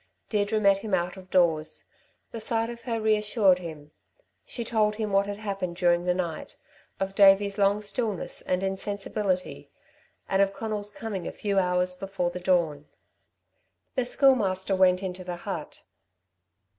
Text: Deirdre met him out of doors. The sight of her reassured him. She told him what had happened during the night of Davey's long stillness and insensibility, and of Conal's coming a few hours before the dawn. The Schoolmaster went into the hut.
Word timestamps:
Deirdre 0.31 0.59
met 0.59 0.79
him 0.79 0.95
out 0.95 1.15
of 1.15 1.29
doors. 1.29 1.85
The 2.31 2.39
sight 2.39 2.71
of 2.71 2.81
her 2.85 2.99
reassured 2.99 3.59
him. 3.59 3.91
She 4.43 4.65
told 4.65 4.95
him 4.95 5.11
what 5.11 5.27
had 5.27 5.37
happened 5.37 5.75
during 5.75 6.05
the 6.05 6.15
night 6.15 6.55
of 6.99 7.13
Davey's 7.13 7.59
long 7.59 7.83
stillness 7.83 8.41
and 8.41 8.63
insensibility, 8.63 9.69
and 10.27 10.41
of 10.41 10.53
Conal's 10.53 10.89
coming 10.89 11.27
a 11.27 11.31
few 11.31 11.59
hours 11.59 11.93
before 11.93 12.31
the 12.31 12.39
dawn. 12.39 12.87
The 13.93 14.05
Schoolmaster 14.05 14.75
went 14.75 15.03
into 15.03 15.23
the 15.23 15.35
hut. 15.35 15.83